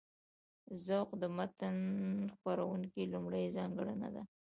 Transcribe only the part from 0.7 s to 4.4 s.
ذوق د متن څېړونکي لومړۍ ځانګړنه ده.